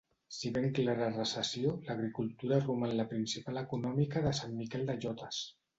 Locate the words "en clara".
0.67-1.09